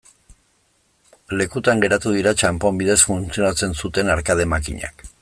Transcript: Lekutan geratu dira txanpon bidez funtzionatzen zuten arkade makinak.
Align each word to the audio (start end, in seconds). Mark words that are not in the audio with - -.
Lekutan 1.41 1.83
geratu 1.85 2.13
dira 2.15 2.33
txanpon 2.43 2.81
bidez 2.83 2.99
funtzionatzen 3.11 3.77
zuten 3.85 4.11
arkade 4.15 4.49
makinak. 4.57 5.07